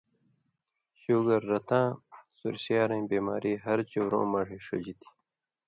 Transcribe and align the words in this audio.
شُوگر(رتاں 0.99 1.87
سُرسیارَیں) 2.39 3.05
بیماری 3.11 3.53
ہر 3.65 3.79
چؤرؤں 3.91 4.27
ماݜے 4.31 4.57
ݜژی 4.65 4.93
تھی 4.99 5.09